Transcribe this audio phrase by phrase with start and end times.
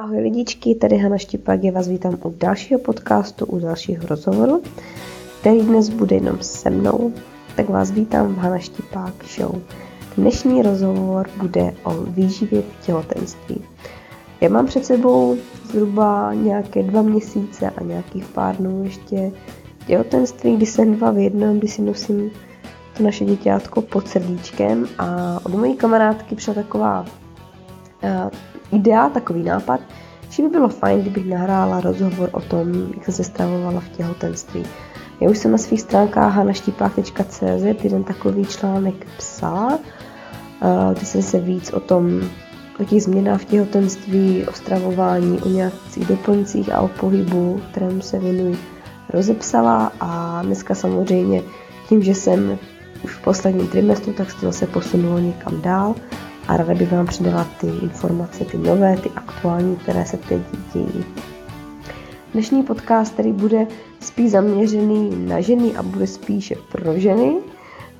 [0.00, 4.62] Ahoj lidičky, tady Hana Štipák, já vás vítám u dalšího podcastu, u dalšího rozhovoru,
[5.40, 7.12] který dnes bude jenom se mnou,
[7.56, 9.60] tak vás vítám v Hana Štipák Show.
[10.16, 13.64] Dnešní rozhovor bude o výživě v těhotenství.
[14.40, 19.32] Já mám před sebou zhruba nějaké dva měsíce a nějakých pár dnů ještě
[19.86, 22.30] těhotenství, kdy jsem dva v jednom, kdy si nosím
[22.96, 27.06] to naše děťátko pod srdíčkem a od mojí kamarádky přišla taková
[28.02, 28.30] uh,
[28.72, 29.80] idea, takový nápad,
[30.30, 34.62] že by bylo fajn, kdybych nahrála rozhovor o tom, jak jsem se stravovala v těhotenství.
[35.20, 41.40] Já už jsem na svých stránkách hanaštipák.cz jeden takový článek psala, uh, kde jsem se
[41.40, 42.20] víc o tom,
[42.80, 48.18] o těch změnách v těhotenství, o stravování, o nějakých doplňcích a o pohybu, kterému se
[48.18, 48.58] věnuji,
[49.08, 51.42] rozepsala a dneska samozřejmě
[51.88, 52.58] tím, že jsem
[53.04, 55.94] už v posledním trimestru, tak se to zase posunulo někam dál
[56.48, 60.42] a ráda bych vám předala ty informace, ty nové, ty aktuální, které se teď
[60.74, 61.04] dějí.
[62.32, 63.66] Dnešní podcast, který bude
[64.00, 67.36] spíš zaměřený na ženy a bude spíše pro ženy,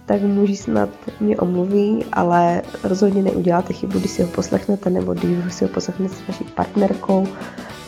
[0.07, 0.89] tak muži snad
[1.21, 6.15] mě omluví, ale rozhodně neuděláte chybu, když si ho poslechnete, nebo když si ho poslechnete
[6.15, 7.27] s vaší partnerkou,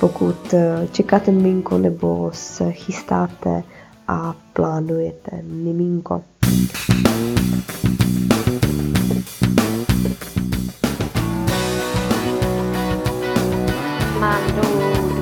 [0.00, 3.62] pokud eh, čekáte miminko nebo se chystáte
[4.08, 6.22] a plánujete miminko.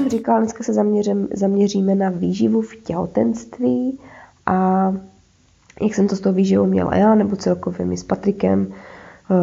[0.00, 3.98] Jsem říkala, dneska se zaměřím, zaměříme na výživu v těhotenství
[4.46, 4.94] a
[5.82, 9.36] jak jsem to s tou výživou měla já, nebo celkově my s Patrikem uh,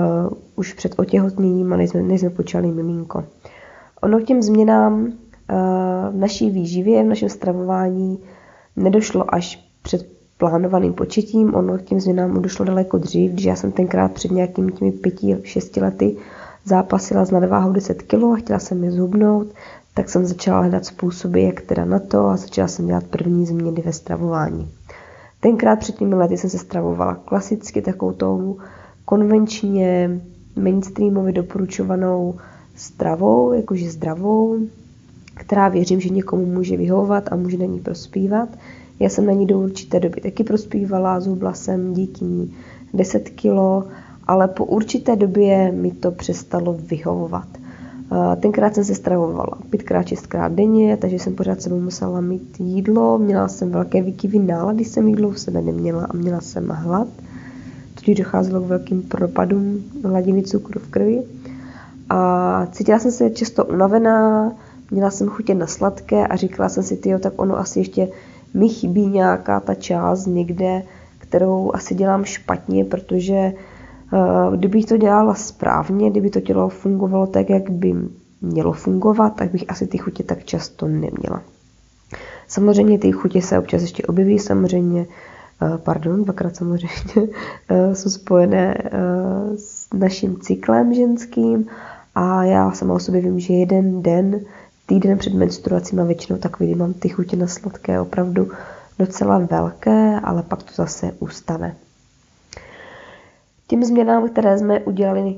[0.55, 3.23] už před otěhotněním než jsme, než jsme počali miminko.
[4.01, 5.09] Ono k těm změnám uh,
[6.11, 8.19] v naší výživě, v našem stravování
[8.75, 13.71] nedošlo až před plánovaným početím, ono k těm změnám došlo daleko dřív, když já jsem
[13.71, 16.17] tenkrát před nějakými těmi pěti, šesti lety
[16.67, 19.47] zápasila s nadváhou 10 kg a chtěla jsem je zhubnout,
[19.97, 23.81] tak jsem začala hledat způsoby, jak teda na to a začala jsem dělat první změny
[23.81, 24.69] ve stravování.
[25.39, 28.57] Tenkrát před těmi lety jsem se stravovala klasicky takovou tou
[29.05, 30.21] konvenčně
[30.55, 32.35] mainstreamově doporučovanou
[32.75, 34.57] stravou, jakože zdravou,
[35.33, 38.49] která věřím, že někomu může vyhovovat a může na ní prospívat.
[38.99, 42.55] Já jsem na ní do určité doby taky prospívala, zhubla jsem díky ní
[42.93, 43.83] 10 kilo,
[44.27, 47.47] ale po určité době mi to přestalo vyhovovat.
[48.11, 53.17] Eh, Tenkrát jsem se stravovala pětkrát, šestkrát denně, takže jsem pořád sebou musela mít jídlo.
[53.17, 57.07] Měla jsem velké výkyvy nálady, jsem jídlo v sebe neměla a měla jsem hlad.
[57.95, 61.23] Tudíž docházelo k velkým propadům hladiny cukru v krvi.
[62.09, 64.51] A cítila jsem se často unavená,
[64.91, 68.07] měla jsem chutě na sladké a říkala jsem si, tyjo, tak ono asi ještě
[68.53, 70.83] mi chybí nějaká ta část někde,
[71.17, 73.53] kterou asi dělám špatně, protože
[74.55, 77.95] kdybych to dělala správně, kdyby to tělo fungovalo tak, jak by
[78.41, 81.41] mělo fungovat, tak bych asi ty chutě tak často neměla.
[82.47, 85.05] Samozřejmě ty chutě se občas ještě objeví, samozřejmě,
[85.61, 86.93] eh, pardon, dvakrát samozřejmě,
[87.69, 88.77] eh, jsou spojené
[89.57, 91.67] s naším cyklem ženským
[92.15, 94.39] a já sama o sobě vím, že jeden den
[94.85, 98.51] týden před menstruací mám většinou takový, kdy mám ty chutě na sladké opravdu
[98.99, 101.75] docela velké, ale pak to zase ustane.
[103.67, 105.35] Těm změnám, které jsme udělali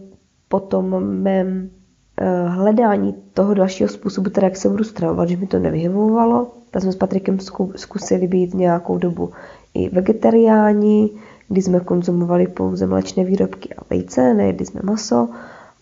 [0.47, 1.69] po tom mém
[2.17, 6.81] eh, hledání toho dalšího způsobu, teda jak se budu stravovat, že mi to nevyhovovalo, tak
[6.81, 7.37] jsme s Patrikem
[7.75, 9.31] zkusili být nějakou dobu
[9.73, 11.09] i vegetariáni,
[11.47, 15.29] kdy jsme konzumovali pouze mléčné výrobky a vejce, nejedli jsme maso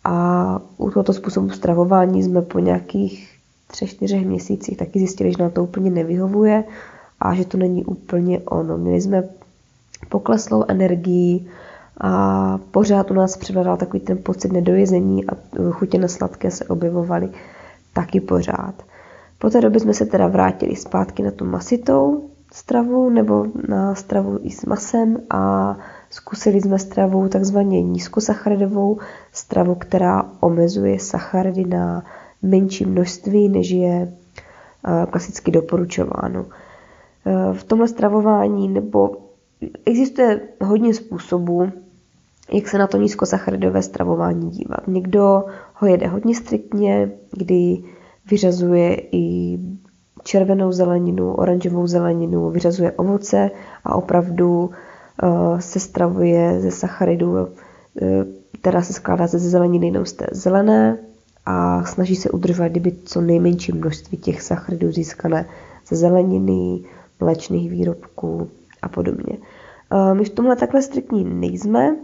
[0.03, 3.38] a u tohoto způsobu stravování jsme po nějakých
[3.68, 6.64] třech, čtyřech měsících taky zjistili, že nám to úplně nevyhovuje
[7.19, 8.78] a že to není úplně ono.
[8.78, 9.23] Měli jsme
[10.09, 11.47] pokleslou energii
[12.02, 15.32] a pořád u nás převládal takový ten pocit nedojezení a
[15.72, 17.29] chutě na sladké se objevovaly
[17.94, 18.73] taky pořád.
[19.40, 24.40] Po té době jsme se teda vrátili zpátky na tu masitou stravu nebo na stravu
[24.41, 25.76] i s masem a
[26.09, 29.00] zkusili jsme stravu takzvaně nízkosacharidovou,
[29.34, 32.03] stravu, která omezuje sacharidy na
[32.41, 34.14] menší množství, než je
[34.88, 36.46] eh, klasicky doporučováno.
[37.26, 39.17] Eh, v tomhle stravování nebo
[39.85, 41.72] existuje hodně způsobů,
[42.53, 44.88] jak se na to nízkosacharidové stravování dívat.
[44.88, 47.84] Někdo ho jede hodně striktně, kdy
[48.29, 49.58] vyřazuje i
[50.23, 53.52] červenou zeleninu, oranžovou zeleninu, vyřazuje ovoce
[53.84, 54.59] a opravdu
[55.23, 57.47] uh, se stravuje ze sacharidů, uh,
[58.61, 60.97] která se skládá ze zeleniny jenom z té zelené
[61.46, 65.46] a snaží se udržovat kdyby co nejmenší množství těch sacharidů získané
[65.88, 66.84] ze zeleniny,
[67.20, 68.50] mléčných výrobků
[68.82, 69.38] a podobně.
[69.93, 71.96] Uh, my v tomhle takhle striktní nejsme,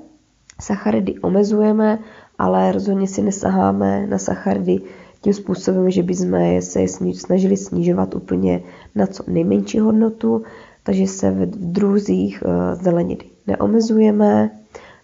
[0.61, 1.99] sacharidy omezujeme,
[2.37, 4.81] ale rozhodně si nesaháme na sacharidy
[5.21, 6.79] tím způsobem, že bychom se
[7.13, 8.61] snažili snižovat úplně
[8.95, 10.43] na co nejmenší hodnotu,
[10.83, 14.51] takže se v druzích eh, zeleniny neomezujeme,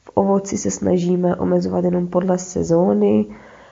[0.03, 3.25] v ovoci se snažíme omezovat jenom podle sezóny,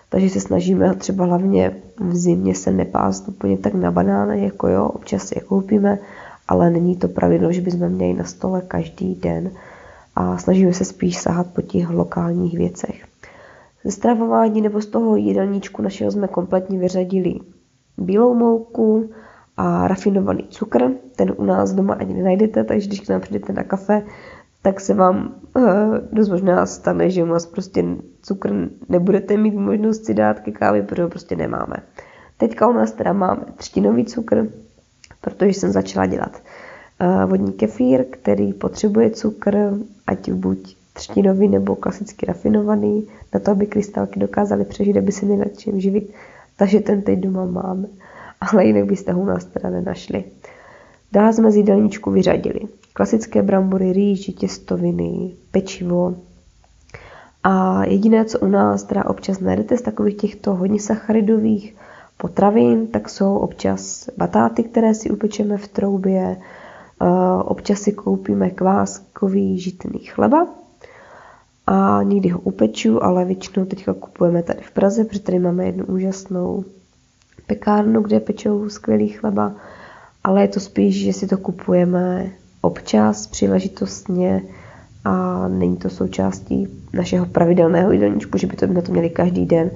[0.09, 4.85] takže se snažíme třeba hlavně v zimě se nepást úplně tak na banány, jako jo,
[4.85, 6.00] občas je koupíme,
[6.47, 9.51] ale není to pravidlo, že bychom měli na stole každý den
[10.19, 13.06] a snažíme se spíš sahat po těch lokálních věcech.
[13.84, 17.34] Ze stravování nebo z toho jídelníčku našeho jsme kompletně vyřadili
[17.98, 19.10] bílou mouku
[19.58, 20.92] a rafinovaný cukr.
[21.16, 24.04] Ten u nás doma ani nenajdete, takže když k nám přijdete na kafe,
[24.62, 25.64] tak se vám uh,
[26.12, 27.86] dost možná stane, že u nás prostě
[28.22, 31.75] cukr nebudete mít možnost si dát ke kávě, protože ho prostě nemáme.
[32.38, 34.48] Teďka u nás teda máme třtinový cukr,
[35.22, 36.42] protože jsem začala dělat
[37.26, 39.74] vodní kefír, který potřebuje cukr,
[40.08, 45.40] ať buď třtinový nebo klasicky rafinovaný, na to, aby krystalky dokázaly přežít, aby se měly
[45.40, 46.14] nad čím živit.
[46.56, 47.88] Takže ten teď doma máme,
[48.42, 50.24] ale jinak byste ho u nás teda nenašli.
[51.12, 52.60] Dále jsme z jídelníčku vyřadili
[52.98, 56.16] klasické brambory, rýži, těstoviny, pečivo.
[57.44, 61.76] A jediné, co u nás teda občas najdete z takových těchto hodně sacharidových
[62.18, 66.38] potravin, tak jsou občas batáty, které si upečeme v troubě,
[67.46, 70.48] občas si koupíme kváskový žitný chleba,
[71.68, 75.86] a někdy ho upeču, ale většinou teďka kupujeme tady v Praze, protože tady máme jednu
[75.86, 76.66] úžasnou
[77.48, 79.52] pekárnu, kde pečou skvělý chleba,
[80.24, 84.42] ale je to spíš, že si to kupujeme občas, příležitostně
[85.06, 89.72] a není to součástí našeho pravidelného jídelníčku, že by to na to měli každý den,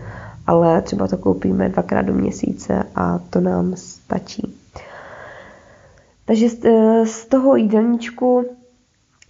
[0.48, 4.61] ale třeba to koupíme dvakrát do měsíce a to nám stačí.
[6.26, 6.50] Takže
[7.06, 8.46] z toho jídelníčku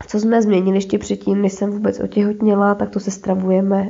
[0.08, 3.90] co jsme změnili ještě předtím, než jsem vůbec otěhotněla, tak to se stravujeme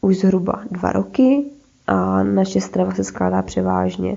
[0.00, 1.44] už zhruba dva roky
[1.86, 4.16] a naše strava se skládá převážně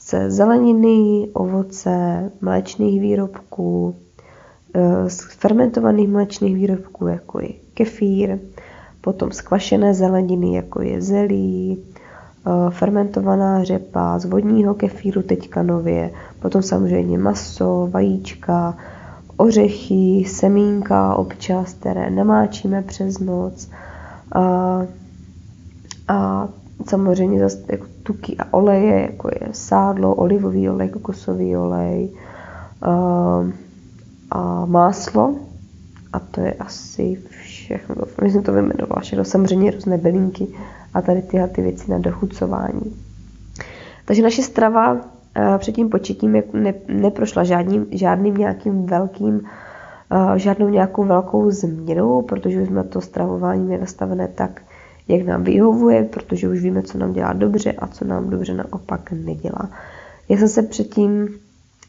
[0.00, 3.96] ze zeleniny, ovoce, mléčných výrobků,
[4.74, 8.38] eh, z fermentovaných mléčných výrobků, jako je kefír,
[9.00, 12.03] potom skvašené zeleniny, jako je zelí, eh,
[12.70, 16.10] fermentovaná řepa, z vodního kefíru teďka nově,
[16.40, 18.74] potom samozřejmě maso, vajíčka,
[19.36, 23.70] ořechy, semínka občas, které namáčíme přes noc.
[24.34, 24.82] A,
[26.08, 26.48] a
[26.86, 32.10] samozřejmě zase jako tuky a oleje, jako je sádlo, olivový olej, kokosový olej
[32.82, 32.90] a,
[34.30, 35.34] a máslo.
[36.12, 37.94] A to je asi všechno.
[38.22, 40.46] My jsem to vyjmenovala, všechno samozřejmě různé bylinky
[40.94, 42.96] a tady tyhle ty věci na dochucování.
[44.04, 45.00] Takže naše strava
[45.58, 49.40] před tím početím ne, neprošla žádným, žádným nějakým velkým,
[50.36, 54.62] žádnou nějakou velkou změnou, protože jsme to stravování měli nastavené tak,
[55.08, 59.12] jak nám vyhovuje, protože už víme, co nám dělá dobře a co nám dobře naopak
[59.12, 59.70] nedělá.
[60.28, 61.28] Já jsem se předtím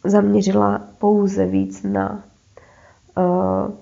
[0.03, 2.23] zaměřila pouze víc na
[3.17, 3.73] uh,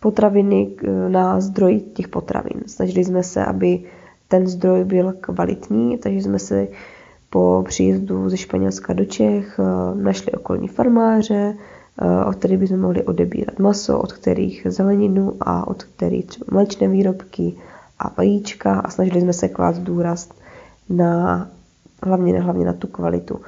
[0.00, 0.70] potraviny,
[1.08, 2.62] na zdroj těch potravin.
[2.66, 3.84] Snažili jsme se, aby
[4.30, 6.68] ten zdroj byl kvalitní, takže jsme se
[7.30, 11.54] po příjezdu ze Španělska do Čech eh, našli okolní farmáře,
[12.02, 16.88] eh, od kterých bychom mohli odebírat maso, od kterých zeleninu a od kterých třeba mléčné
[16.88, 17.54] výrobky
[17.98, 20.28] a vajíčka a snažili jsme se klást důraz
[20.88, 21.48] na
[22.02, 23.40] hlavně, hlavně na tu kvalitu.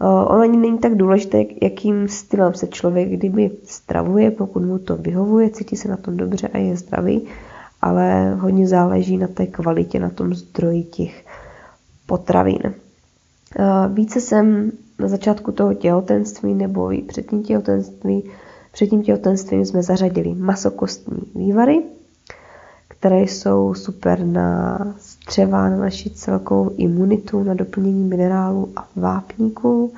[0.00, 4.96] Eh, ono ani není tak důležité, jakým stylem se člověk kdyby stravuje, pokud mu to
[4.96, 7.26] vyhovuje, cítí se na tom dobře a je zdravý,
[7.80, 11.24] ale hodně záleží na té kvalitě, na tom zdroji těch
[12.06, 12.58] potravin.
[12.64, 12.74] Eh,
[13.88, 18.30] více jsem na začátku toho těhotenství nebo i před tím těhotenství,
[18.72, 21.82] před tím těhotenstvím jsme zařadili masokostní vývary,
[22.88, 29.92] které jsou super na střeva, na naši celkovou imunitu, na doplnění minerálů a vápníků,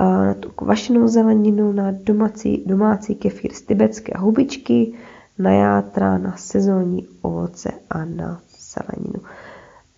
[0.00, 4.92] eh, na tu kvašenou zeleninu, na domácí, domácí kefír z tibetské hubičky,
[5.38, 8.40] na játra, na sezónní ovoce a na
[8.74, 9.20] zeleninu.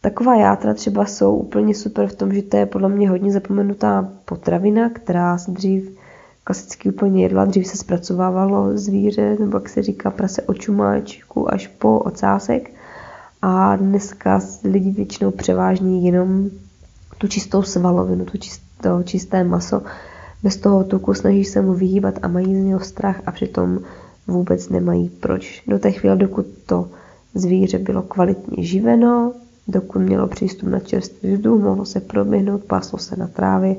[0.00, 4.08] Taková játra třeba jsou úplně super v tom, že to je podle mě hodně zapomenutá
[4.24, 5.98] potravina, která se dřív
[6.44, 11.66] klasicky úplně jedla, dřív se zpracovávalo zvíře, nebo jak se říká, prase od čumáčku až
[11.66, 12.70] po ocásek.
[13.42, 16.50] A dneska lidi většinou převážní jenom
[17.18, 19.82] tu čistou svalovinu, tu čistou, čisté maso,
[20.42, 23.78] bez toho tuku, snaží se mu vyhýbat a mají z něho strach a přitom
[24.26, 25.62] vůbec nemají proč.
[25.66, 26.88] Do té chvíle, dokud to
[27.34, 29.32] zvíře bylo kvalitně živeno,
[29.68, 33.76] dokud mělo přístup na čerstvý vzduch, mohlo se proběhnout, páslo se na trávě,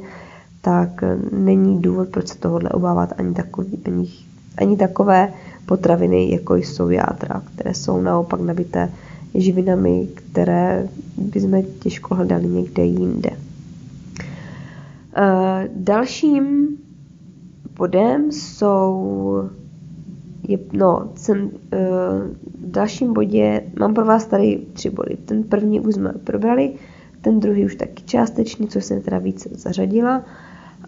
[0.62, 4.10] tak není důvod, proč se tohohle obávat ani, takový, ani,
[4.58, 5.34] ani takové
[5.66, 8.92] potraviny, jako jsou jádra, které jsou naopak nabité
[9.36, 10.88] živinami, které
[11.18, 13.30] bychom těžko hledali někde jinde.
[15.16, 16.68] Eh, dalším
[17.78, 19.50] bodem jsou
[20.48, 21.50] je, no, jsem, uh,
[22.68, 25.18] v dalším bodě, mám pro vás tady tři body.
[25.26, 26.74] Ten první už jsme probrali,
[27.22, 30.26] ten druhý už taky částečně, co jsem teda více zařadila.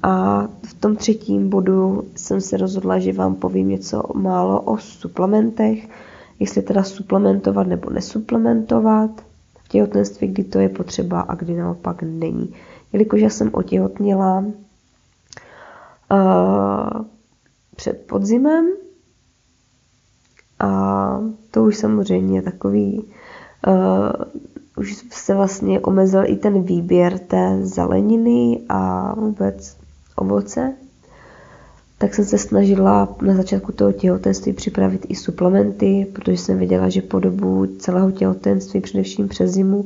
[0.04, 5.90] A v tom třetím bodu jsem se rozhodla, že vám povím něco málo o suplementech,
[6.40, 9.12] jestli teda suplementovat nebo nesuplementovat
[9.64, 12.54] v těhotenství, kdy to je potřeba a kdy naopak není.
[12.94, 14.46] Jelikož já jsem otěhotněla
[16.12, 17.02] uh,
[17.76, 18.66] před podzimem,
[20.60, 23.06] a to už samozřejmě takový,
[23.68, 24.12] uh,
[24.78, 29.78] už se vlastně omezil i ten výběr té zeleniny a vůbec
[30.16, 30.74] ovoce.
[31.98, 37.02] Tak jsem se snažila na začátku toho těhotenství připravit i suplementy, protože jsem věděla, že
[37.02, 39.86] po dobu celého těhotenství, především přes zimu,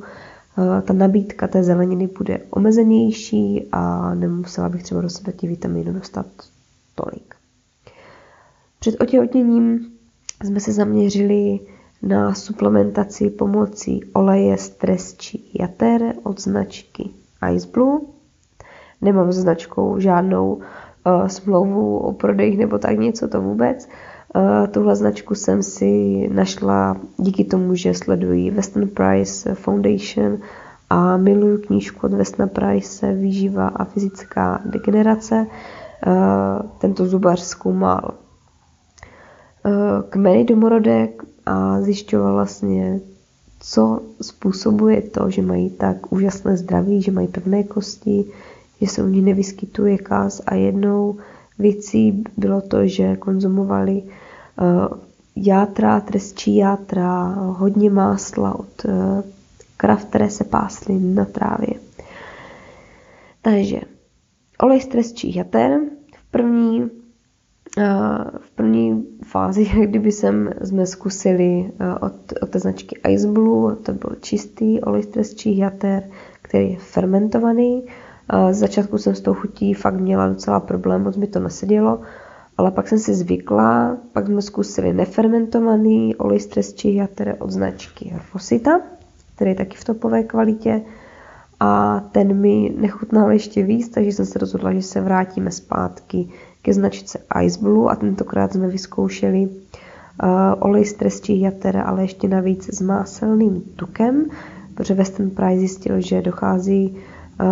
[0.58, 5.94] eh, ta nabídka té zeleniny bude omezenější a nemusela bych třeba do sebe těch vitaminů
[5.94, 6.26] dostat
[6.96, 7.36] tolik.
[8.80, 9.93] Před otěhotněním
[10.44, 11.60] jsme se zaměřili
[12.02, 17.10] na suplementaci pomocí oleje stresčí jater od značky
[17.56, 18.00] Ice Blue.
[19.02, 23.90] Nemám s značkou žádnou uh, smlouvu o prodejích nebo tak něco, to vůbec.
[24.36, 30.38] Uh, tuhle značku jsem si našla díky tomu, že sleduji Western Price Foundation
[30.90, 35.48] a miluju knížku od Western Price Výživa a fyzická degenerace.
[36.08, 38.14] Uh, tento zubař zkoumal
[40.10, 43.00] kmeny domorodek a zjišťoval vlastně,
[43.60, 48.26] co způsobuje to, že mají tak úžasné zdraví, že mají pevné kosti,
[48.82, 51.18] že se u nich nevyskytuje kaz a jednou
[51.60, 54.98] věcí bylo to, že konzumovali uh,
[55.36, 58.92] játra, trestčí játra, hodně másla od uh,
[59.78, 61.74] krav, které se pásly na trávě.
[63.42, 63.82] Takže
[64.64, 65.80] olej z trestčích jater
[66.18, 66.90] v první
[68.40, 74.16] v první fázi, kdyby jsem, jsme zkusili od, od té značky Ice Blue, to byl
[74.22, 76.04] čistý olej z jater,
[76.42, 77.86] který je fermentovaný.
[78.52, 82.02] Z začátku jsem s tou chutí fakt měla docela problém, moc mi to nesedělo,
[82.58, 88.82] ale pak jsem si zvykla, pak jsme zkusili nefermentovaný olej z jater od značky Rosita,
[89.36, 90.82] který je taky v topové kvalitě
[91.60, 96.30] a ten mi nechutnal ještě víc, takže jsem se rozhodla, že se vrátíme zpátky
[96.72, 100.30] značce Ice Blue a tentokrát jsme vyzkoušeli uh,
[100.60, 104.26] olej z trestčích jater, ale ještě navíc s máselným tukem,
[104.76, 107.46] protože Western Price zjistil, že dochází uh,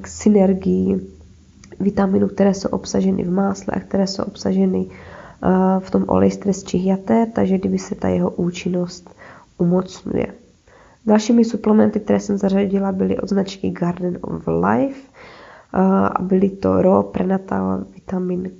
[0.00, 1.00] k synergii
[1.80, 6.36] vitaminů, které jsou obsaženy v másle a které jsou obsaženy uh, v tom oleji z
[6.36, 9.14] trestčích jater, takže kdyby se ta jeho účinnost
[9.58, 10.26] umocňuje.
[11.06, 15.00] Dalšími suplementy, které jsem zařadila, byly od značky Garden of Life
[15.72, 18.50] a byly to Raw Prenatal Vitamin,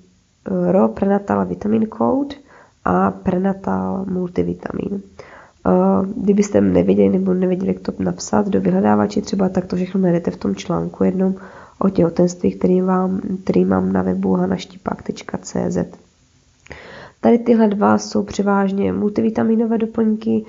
[0.71, 2.37] Raw Prenatal Vitamin Code
[2.85, 5.03] a Prenatal Multivitamin.
[6.17, 10.37] Kdybyste nevěděli nebo nevěděli, jak to napsat do vyhledávače třeba, tak to všechno najdete v
[10.37, 11.35] tom článku jednom
[11.79, 15.79] o těhotenství, který, vám, který mám na webu hanaštipák.cz.
[17.21, 20.45] Tady tyhle dva jsou převážně multivitaminové doplňky,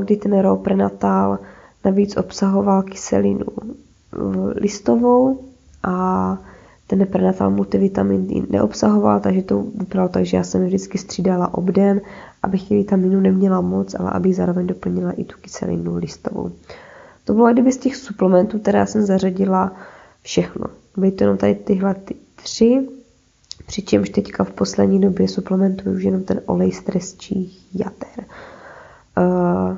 [0.00, 1.38] kdy ten raw prenatal
[1.84, 3.46] navíc obsahoval kyselinu
[4.54, 5.47] listovou
[5.88, 6.38] a
[6.86, 12.00] ten prenatal multivitamin neobsahoval, takže to vypadalo tak, že já jsem vždycky střídala obden,
[12.42, 16.50] abych těch vitaminů neměla moc, ale abych zároveň doplnila i tu kyselinu listovou.
[17.24, 19.72] To bylo kdyby z těch suplementů, které jsem zařadila
[20.22, 20.66] všechno.
[20.96, 22.88] Byly to jenom tady tyhle ty tři,
[23.66, 28.24] přičemž teďka v poslední době suplementuju už jenom ten olej z trestčích jater.
[29.18, 29.76] Uh,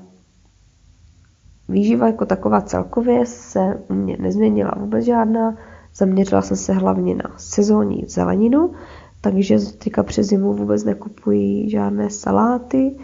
[1.69, 5.57] výživa jako taková celkově se u mě nezměnila vůbec žádná.
[5.94, 8.73] Zaměřila jsem se hlavně na sezónní zeleninu,
[9.20, 12.97] takže teďka přes zimu vůbec nekupuji žádné saláty,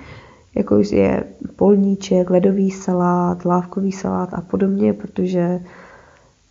[0.54, 1.24] jako je
[1.56, 5.60] polníček, ledový salát, lávkový salát a podobně, protože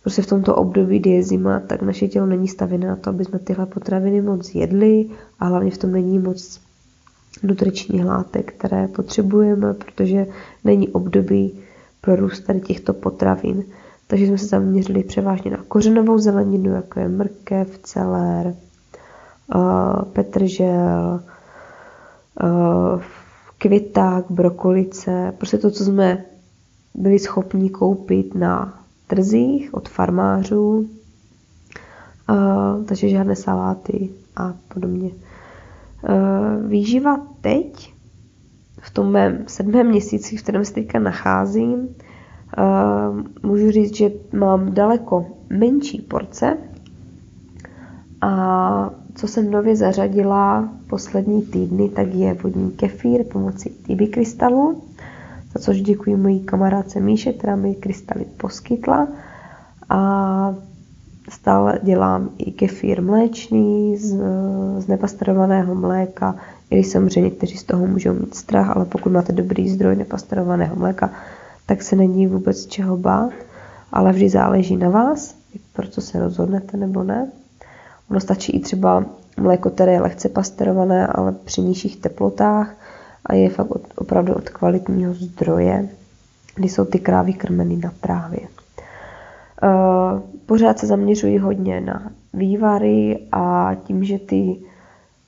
[0.02, 3.24] prostě v tomto období, kdy je zima, tak naše tělo není stavěné na to, aby
[3.24, 5.06] jsme tyhle potraviny moc jedli
[5.40, 6.60] a hlavně v tom není moc
[7.42, 10.26] nutričních látek, které potřebujeme, protože
[10.64, 11.58] není období
[12.00, 13.64] pro růst tady těchto potravin.
[14.06, 18.54] Takže jsme se zaměřili převážně na kořenovou zeleninu, jako je mrkev, celer,
[19.54, 21.20] uh, petržel,
[22.42, 23.02] uh,
[23.58, 26.24] květák, brokolice, prostě to, co jsme
[26.94, 30.88] byli schopni koupit na trzích od farmářů,
[32.30, 35.10] uh, takže žádné saláty a podobně.
[36.66, 37.94] Výživa teď,
[38.80, 41.88] v tom mém sedmém měsíci, v kterém se teďka nacházím,
[43.42, 46.56] můžu říct, že mám daleko menší porce
[48.20, 54.82] a co jsem nově zařadila poslední týdny, tak je vodní kefír pomocí TB krystalu,
[55.54, 59.08] za což děkuji mojí kamarádce Míše, která mi krystaly poskytla.
[59.88, 60.54] A
[61.30, 64.16] stále dělám i kefír mléčný z,
[64.78, 66.36] z nepastorovaného mléka,
[66.70, 70.76] i když samozřejmě někteří z toho můžou mít strach, ale pokud máte dobrý zdroj nepastorovaného
[70.76, 71.10] mléka,
[71.66, 73.32] tak se není vůbec čeho bát,
[73.92, 75.34] ale vždy záleží na vás,
[75.72, 77.30] pro co se rozhodnete nebo ne.
[78.10, 79.04] Ono stačí i třeba
[79.40, 82.74] mléko, které je lehce pasterované, ale při nižších teplotách
[83.26, 85.88] a je fakt od, opravdu od kvalitního zdroje,
[86.54, 88.40] kdy jsou ty krávy krmeny na trávě.
[88.40, 94.56] Uh, pořád se zaměřuji hodně na vývary a tím, že ty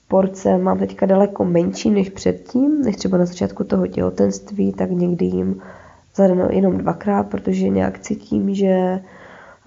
[0.09, 5.27] porce mám teďka daleko menší než předtím, než třeba na začátku toho těhotenství, tak někdy
[5.27, 5.63] jim
[6.15, 9.01] zadano jenom dvakrát, protože nějak cítím, že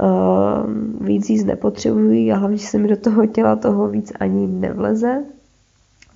[0.01, 5.23] uh, víc jíst nepotřebují a hlavně se mi do toho těla toho víc ani nevleze,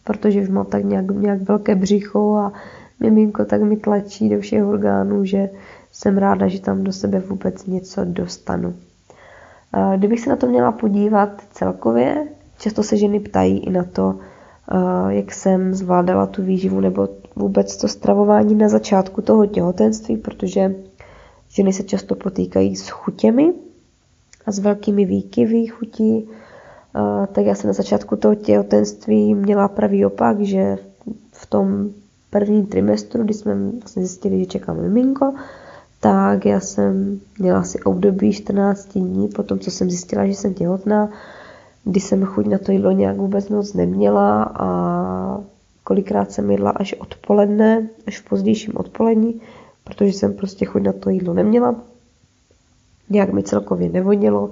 [0.03, 2.53] protože už mám tak nějak, nějak velké břicho a
[2.99, 5.49] miminko tak mi tlačí do všech orgánů, že
[5.91, 8.69] jsem ráda, že tam do sebe vůbec něco dostanu.
[8.69, 12.27] Uh, kdybych se na to měla podívat celkově,
[12.57, 17.77] často se ženy ptají i na to, uh, jak jsem zvládala tu výživu nebo vůbec
[17.77, 20.75] to stravování na začátku toho těhotenství, protože
[21.49, 23.53] ženy se často potýkají s chutěmi,
[24.45, 26.29] a s velkými výkyvy chutí,
[27.31, 30.77] tak já jsem na začátku toho těhotenství měla pravý opak, že
[31.31, 31.89] v tom
[32.29, 35.33] prvním trimestru, kdy jsme vlastně zjistili, že čekám miminko,
[35.99, 40.53] tak já jsem měla asi období 14 dní po tom, co jsem zjistila, že jsem
[40.53, 41.09] těhotná,
[41.83, 45.39] kdy jsem chuť na to jídlo nějak vůbec moc neměla a
[45.85, 49.41] kolikrát jsem jedla až odpoledne, až v pozdějším odpolední,
[49.83, 51.75] protože jsem prostě chuť na to jídlo neměla,
[53.09, 54.51] nějak mi celkově nevonilo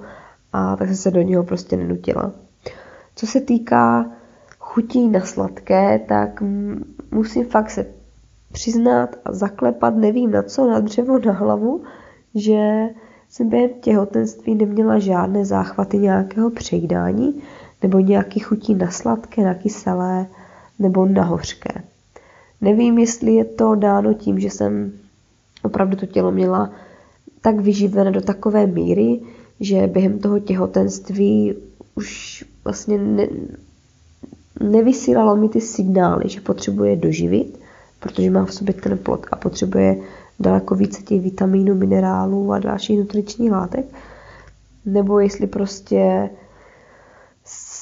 [0.52, 2.32] a tak jsem se do něho prostě nenutila.
[3.16, 4.10] Co se týká
[4.58, 6.42] chutí na sladké, tak
[7.10, 7.86] musím fakt se
[8.52, 11.82] přiznat a zaklepat, nevím na co, na dřevo, na hlavu,
[12.34, 12.88] že
[13.28, 17.42] jsem během těhotenství neměla žádné záchvaty nějakého přejídání
[17.82, 20.26] nebo nějaký chutí na sladké, na kyselé
[20.78, 21.82] nebo na hořké.
[22.60, 24.92] Nevím, jestli je to dáno tím, že jsem
[25.62, 26.70] opravdu to tělo měla
[27.40, 29.20] tak vyživené do takové míry,
[29.60, 31.54] že během toho těhotenství
[31.94, 33.28] už vlastně ne,
[34.60, 37.60] nevysílalo mi ty signály, že potřebuje doživit,
[38.00, 39.96] protože má v sobě ten plod a potřebuje
[40.40, 43.84] daleko více těch vitamínů, minerálů a dalších nutričních látek,
[44.84, 46.30] nebo jestli prostě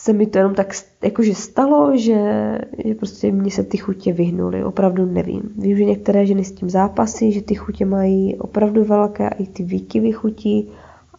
[0.03, 4.65] se mi to jenom tak jakože stalo, že, že prostě mě se ty chutě vyhnuly.
[4.65, 5.43] Opravdu nevím.
[5.59, 9.47] Vím, že některé ženy s tím zápasí, že ty chutě mají opravdu velké a i
[9.47, 10.71] ty výkyvy chutí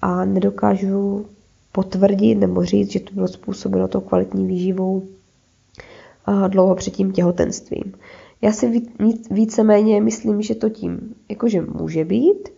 [0.01, 1.25] a nedokážu
[1.71, 5.03] potvrdit nebo říct, že to bylo způsobeno tou kvalitní výživou
[6.47, 7.93] dlouho před tím těhotenstvím.
[8.41, 8.81] Já si
[9.31, 12.49] víceméně myslím, že to tím jakože může být,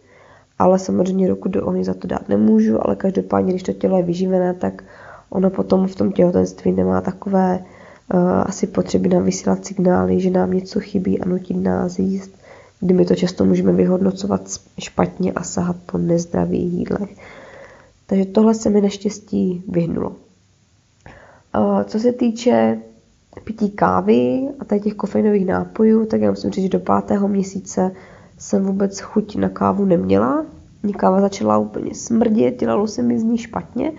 [0.60, 4.04] ale samozřejmě ruku do ohně za to dát nemůžu, ale každopádně, když to tělo je
[4.04, 4.84] vyživené, tak
[5.30, 7.60] ono potom v tom těhotenství nemá takové
[8.14, 12.32] uh, asi potřeby nám vysílat signály, že nám něco chybí a nutit nás jíst,
[12.80, 14.42] kdy my to často můžeme vyhodnocovat
[14.80, 17.18] špatně a sahat po nezdravých jídlech.
[18.08, 20.10] Takže tohle se mi naštěstí vyhnulo.
[20.10, 22.80] Uh, co se týče
[23.44, 27.92] pití kávy a tady těch kofeinových nápojů, tak já musím říct, že do pátého měsíce
[28.38, 30.46] jsem vůbec chuť na kávu neměla.
[30.84, 33.92] Mě káva začala úplně smrdět, dělalo se mi z ní špatně.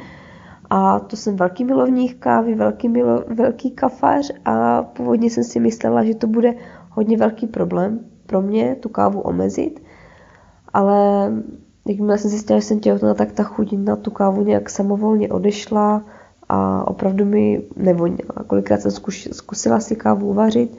[0.70, 6.05] A to jsem velký milovník kávy, velký, milo, velký kafař a původně jsem si myslela,
[6.05, 6.55] že to bude
[6.90, 9.83] hodně velký problém pro mě tu kávu omezit.
[10.72, 11.33] Ale
[11.88, 16.02] jakmile jsem zjistila, že jsem těhotná, tak ta chuť na tu kávu nějak samovolně odešla
[16.48, 18.44] a opravdu mi nevonila.
[18.46, 20.79] Kolikrát jsem zkuš, zkusila si kávu uvařit,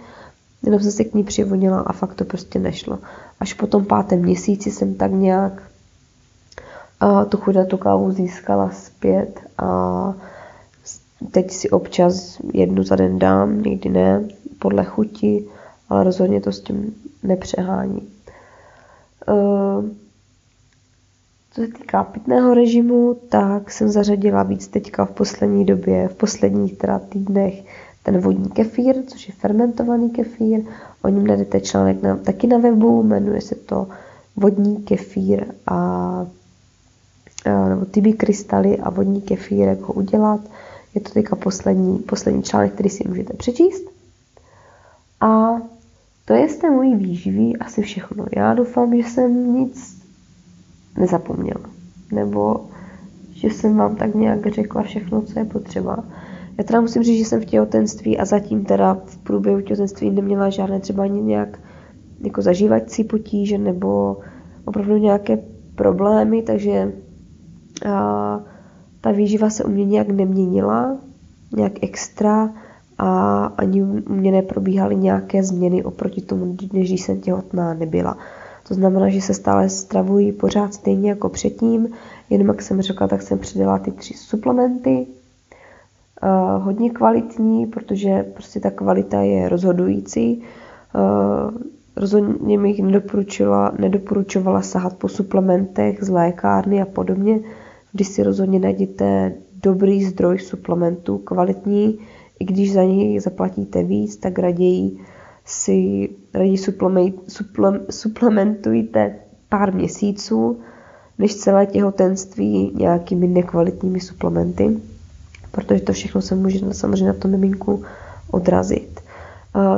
[0.64, 3.00] jenom jsem se k ní přivonila a fakt to prostě nešlo.
[3.40, 5.64] Až po tom pátém měsíci jsem tak nějak
[7.00, 10.14] a tu chuť na tu kávu získala zpět a
[11.32, 14.24] teď si občas jednu za den dám, někdy ne,
[14.60, 15.46] podle chuti,
[15.90, 18.08] ale rozhodně to s tím nepřehání.
[21.52, 26.78] Co se týká pitného režimu, tak jsem zařadila víc teďka v poslední době, v posledních
[26.78, 27.64] teda týdnech
[28.04, 30.62] ten vodní kefír, což je fermentovaný kefír.
[31.04, 33.88] O něm najdete článek na, taky na webu, jmenuje se to
[34.36, 36.26] vodní kefír a
[37.46, 40.42] nebo tyby krystaly a vodní kefír, jak ho udělat.
[40.96, 43.84] Je to teďka poslední, poslední článek, který si můžete přečíst.
[45.22, 45.48] A
[46.26, 48.26] to je z té mojí výživy asi všechno.
[48.36, 50.02] Já doufám, že jsem nic
[50.98, 51.62] nezapomněla.
[52.12, 52.66] Nebo
[53.32, 56.04] že jsem vám tak nějak řekla všechno, co je potřeba.
[56.58, 60.50] Já teda musím říct, že jsem v těhotenství a zatím teda v průběhu těhotenství neměla
[60.50, 61.60] žádné třeba ani nějak
[62.24, 64.18] jako zažívací potíže nebo
[64.66, 65.40] opravdu nějaké
[65.76, 66.94] problémy, takže
[69.02, 70.98] ta výživa se u mě nějak neměnila,
[71.56, 72.50] nějak extra
[72.98, 78.18] a ani u mě neprobíhaly nějaké změny oproti tomu, než když jsem těhotná nebyla.
[78.68, 81.88] To znamená, že se stále stravují pořád stejně jako předtím,
[82.30, 85.08] jenom jak jsem řekla, tak jsem přidala ty tři suplementy,
[86.24, 90.44] uh, hodně kvalitní, protože prostě ta kvalita je rozhodující.
[90.96, 91.62] Uh,
[91.96, 97.40] rozhodně bych nedoporučovala, nedoporučovala sahat po suplementech z lékárny a podobně,
[97.98, 99.34] když si rozhodně najděte
[99.64, 102.00] dobrý zdroj suplementů, kvalitní,
[102.40, 104.98] i když za něj zaplatíte víc, tak raději
[105.46, 106.58] si raději
[107.90, 109.16] suplementujte
[109.50, 110.60] pár měsíců,
[111.18, 114.78] než celé těhotenství nějakými nekvalitními suplementy,
[115.52, 117.84] protože to všechno se může samozřejmě na tom miminku
[118.32, 119.00] odrazit.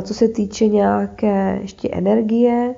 [0.02, 2.76] Co se týče nějaké ještě energie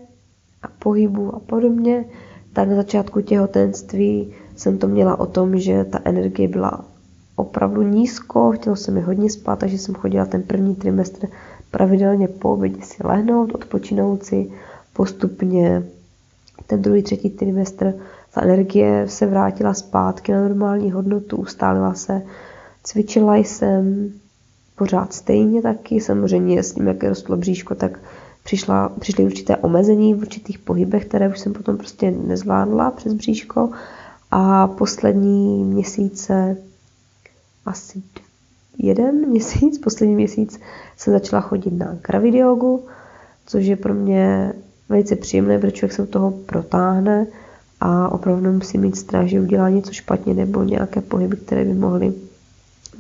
[0.64, 2.06] a pohybu a podobně,
[2.54, 6.86] tak na začátku těhotenství jsem to měla o tom, že ta energie byla
[7.36, 11.28] opravdu nízko, chtělo se mi hodně spát, takže jsem chodila ten první trimestr
[11.72, 14.52] pravidelně po obědě si lehnout, odpočinout si,
[14.94, 15.84] postupně
[16.68, 17.94] ten druhý, třetí trimestr
[18.34, 22.22] ta energie se vrátila zpátky na normální hodnotu, ustálila se,
[22.84, 24.14] cvičila jsem
[24.76, 28.00] pořád stejně taky, samozřejmě s tím, jak rostlo bříško, tak
[28.44, 33.70] přišla, přišly určité omezení v určitých pohybech, které už jsem potom prostě nezvládla přes bříško
[34.32, 36.58] a poslední měsíce
[37.66, 38.04] asi
[38.78, 40.60] jeden měsíc, poslední měsíc
[40.98, 42.86] jsem začala chodit na gravidiogu,
[43.46, 44.54] což je pro mě
[44.90, 47.28] velice příjemné, protože člověk se u toho protáhne
[47.80, 52.14] a opravdu musí mít strach, že udělá něco špatně nebo nějaké pohyby, které by mohly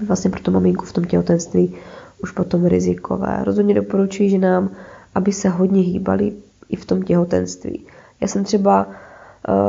[0.07, 1.75] vlastně pro tu maminku v tom těhotenství
[2.23, 3.43] už potom rizikové.
[3.43, 4.69] Rozhodně doporučuji že nám,
[5.15, 6.33] aby se hodně hýbali
[6.69, 7.85] i v tom těhotenství.
[8.21, 8.87] Já jsem třeba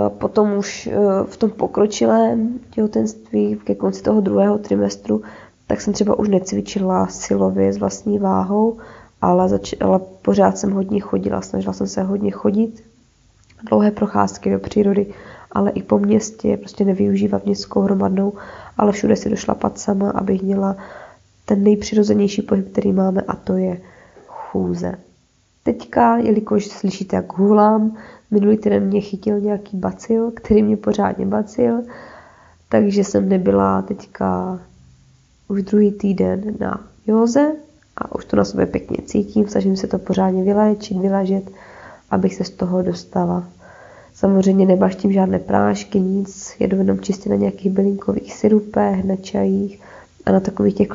[0.09, 5.23] potom už uh, v tom pokročilém těhotenství ke konci toho druhého trimestru
[5.73, 8.79] tak jsem třeba už necvičila silově s vlastní váhou,
[9.21, 12.85] ale, zač- ale pořád jsem hodně chodila, snažila jsem se hodně chodit,
[13.69, 15.15] dlouhé procházky do přírody,
[15.53, 18.33] ale i po městě, prostě nevyužívat městskou hromadnou,
[18.79, 20.77] ale všude si došlapat sama, abych měla
[21.45, 23.81] ten nejpřirozenější pohyb, který máme a to je
[24.27, 24.95] chůze.
[25.63, 27.97] Teďka, jelikož slyšíte, jak hulám,
[28.33, 31.83] minulý týden mě chytil nějaký bacil, který mě pořádně bacil,
[32.68, 34.61] takže jsem nebyla teďka
[35.49, 37.53] už druhý týden na józe
[37.97, 41.51] a už to na sobě pěkně cítím, snažím se to pořádně vyléčit, vylažet,
[42.11, 43.49] abych se z toho dostala.
[44.14, 49.81] Samozřejmě nebaštím žádné prášky, nic, jedu jenom čistě na nějakých bylinkových syrupech, na čajích
[50.27, 50.88] a na takových těch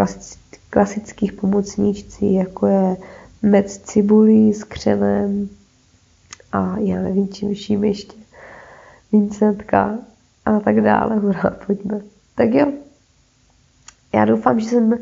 [0.69, 2.97] klasických pomocníčcích, jako je
[3.41, 5.49] med s cibulí, s křenem
[6.57, 8.17] a já nevím čím vším ještě,
[9.11, 9.97] vincentka
[10.45, 11.15] a tak dále.
[11.15, 12.01] Hurá, pojďme.
[12.35, 12.71] Tak jo,
[14.13, 14.97] já doufám, že jsem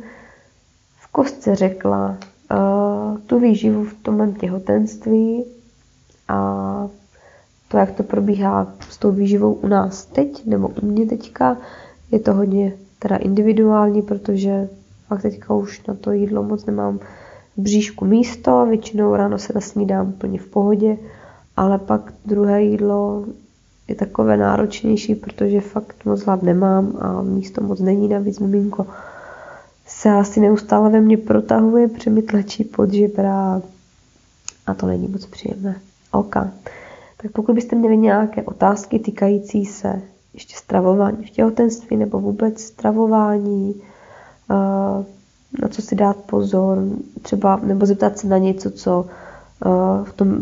[0.97, 2.17] v kostce řekla
[2.51, 5.45] uh, tu výživu v tom těhotenství
[6.27, 6.87] a
[7.67, 11.57] to, jak to probíhá s tou výživou u nás teď, nebo u mě teďka,
[12.11, 14.69] je to hodně teda individuální, protože
[15.07, 16.99] fakt teďka už na to jídlo moc nemám
[17.57, 20.97] v bříšku místo, většinou ráno se nasnídám úplně v pohodě,
[21.57, 23.25] ale pak druhé jídlo
[23.87, 28.85] je takové náročnější, protože fakt moc hlad nemám a místo moc není, navíc miminko
[29.87, 33.61] se asi neustále ve mně protahuje, přemytlačí pod žebra
[34.67, 35.75] a to není moc příjemné.
[36.11, 36.33] OK.
[37.21, 40.01] Tak pokud byste měli nějaké otázky týkající se
[40.33, 43.81] ještě stravování v těhotenství nebo vůbec stravování,
[44.51, 44.53] eh,
[45.61, 46.77] na co si dát pozor,
[47.21, 49.05] třeba nebo zeptat se na něco, co
[49.65, 49.69] eh,
[50.03, 50.41] v tom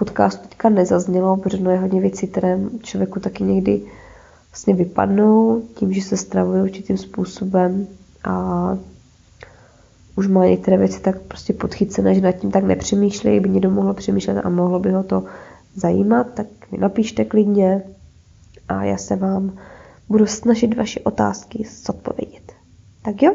[0.00, 3.82] podcastu teďka nezaznělo, protože no je hodně věcí, které člověku taky někdy
[4.50, 7.86] vlastně vypadnou tím, že se stravuje určitým způsobem
[8.24, 8.78] a
[10.16, 13.94] už má některé věci tak prostě podchycené, že nad tím tak nepřemýšlí, by někdo mohl
[13.94, 15.24] přemýšlet a mohlo by ho to
[15.74, 17.82] zajímat, tak mi napište klidně
[18.68, 19.58] a já se vám
[20.08, 22.52] budu snažit vaše otázky zodpovědět.
[23.02, 23.34] Tak jo,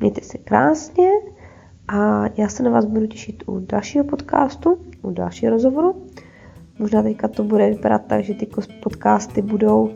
[0.00, 1.10] mějte se krásně
[1.88, 5.94] a já se na vás budu těšit u dalšího podcastu, u dalšího rozhovoru.
[6.78, 8.48] Možná teďka to bude vypadat tak, že ty
[8.82, 9.90] podcasty budou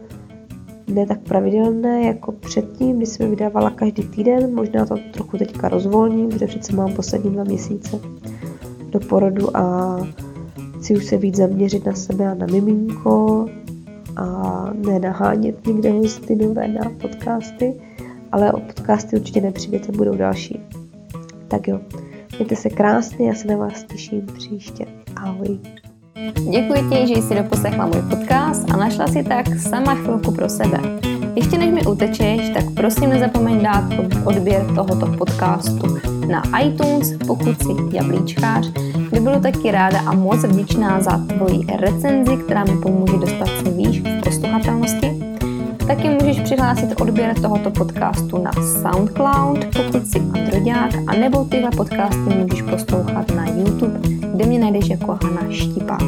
[0.89, 4.55] ne tak pravidelné jako předtím, kdy jsem vydávala každý týden.
[4.55, 8.01] Možná to trochu teďka rozvolním, protože přece mám poslední dva měsíce
[8.91, 9.97] do porodu a
[10.79, 13.47] chci už se víc zaměřit na sebe a na miminko
[14.17, 17.75] a nenahánět někde hosty nové na podcasty,
[18.33, 20.61] ale o podcasty určitě nepřijdete, budou další.
[21.49, 21.81] Tak jo,
[22.39, 24.87] mějte se krásně, já se na vás těším příště.
[25.17, 25.59] Ahoj.
[26.51, 30.79] Děkuji ti, že jsi doposlechla můj podcast a našla si tak sama chvilku pro sebe.
[31.37, 33.85] Ještě než mi utečeš, tak prosím nezapomeň dát
[34.25, 38.69] odběr tohoto podcastu na iTunes, pokud jsi jablíčkář,
[39.13, 43.71] by budu taky ráda a moc vděčná za tvoji recenzi, která mi pomůže dostat se
[43.71, 45.24] výš v posluchatelnosti.
[45.87, 52.63] Taky můžeš přihlásit odběr tohoto podcastu na SoundCloud, pokud jsi androďák, anebo tyhle podcasty můžeš
[52.63, 54.01] poslouchat na YouTube,
[54.35, 56.03] kde mě najdeš jako Hana Štipák.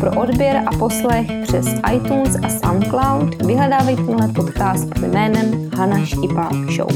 [0.00, 6.70] Pro odběr a poslech přes iTunes a SoundCloud vyhledávej tenhle podcast pod jménem Hana Štipák
[6.76, 6.90] Show.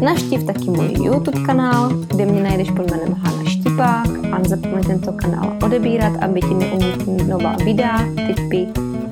[0.00, 5.12] Naštiv taky můj YouTube kanál, kde mě najdeš pod jménem Hana Štipák a nezapomeň tento
[5.12, 8.66] kanál odebírat, aby ti neunikly nová videa, tipy,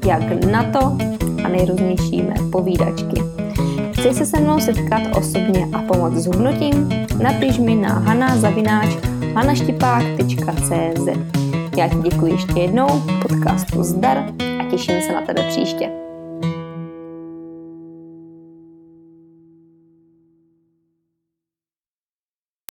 [0.07, 0.97] jak na to
[1.45, 3.23] a nejrůznější mé povídačky.
[3.99, 6.89] Chceš se se mnou setkat osobně a pomoct s hubnutím?
[7.23, 7.89] Napiš mi na
[9.35, 11.09] hanaštipák.cz
[11.79, 14.19] Já ti děkuji ještě jednou, podcastu zdar
[14.61, 16.08] a těším se na tebe příště.